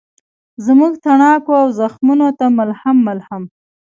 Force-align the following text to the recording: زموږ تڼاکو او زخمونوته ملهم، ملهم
زموږ 0.65 0.93
تڼاکو 1.05 1.53
او 1.61 1.67
زخمونوته 1.79 2.45
ملهم، 2.57 2.97
ملهم 3.07 3.43